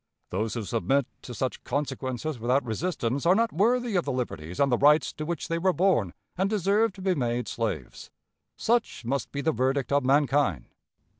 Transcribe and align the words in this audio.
Those 0.31 0.55
who 0.55 0.63
submit 0.63 1.05
to 1.21 1.31
such 1.35 1.63
consequences 1.63 2.39
without 2.39 2.65
resistance 2.65 3.23
are 3.27 3.35
not 3.35 3.53
worthy 3.53 3.95
of 3.95 4.03
the 4.03 4.11
liberties 4.11 4.59
and 4.59 4.71
the 4.71 4.77
rights 4.79 5.13
to 5.13 5.27
which 5.27 5.47
they 5.47 5.59
were 5.59 5.73
born, 5.73 6.15
and 6.35 6.49
deserve 6.49 6.91
to 6.93 7.03
be 7.03 7.13
made 7.13 7.47
slaves. 7.47 8.09
Such 8.57 9.05
must 9.05 9.31
be 9.31 9.41
the 9.41 9.51
verdict 9.51 9.91
of 9.91 10.03
mankind. 10.03 10.69